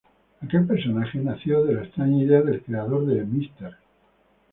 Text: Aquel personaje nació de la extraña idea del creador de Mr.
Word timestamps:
Aquel 0.43 0.63
personaje 0.69 1.19
nació 1.27 1.59
de 1.67 1.75
la 1.75 1.83
extraña 1.83 2.17
idea 2.23 2.39
del 2.47 2.59
creador 2.63 3.05
de 3.05 3.21
Mr. 3.23 3.77